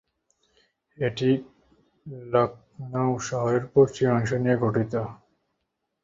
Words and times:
এটি 0.97 1.29
লখনউ 2.31 3.11
শহরের 3.27 3.63
পশ্চিম 3.73 4.07
অংশ 4.11 4.31
নিয়ে 4.43 4.57
গঠিত। 4.63 4.93